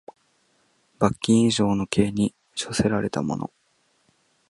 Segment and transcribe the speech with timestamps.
[0.97, 3.51] 罰金以上の刑に処せられた者